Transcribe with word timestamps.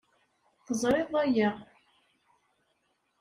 Teẓriḍ 0.65 1.11
aya. 1.23 1.49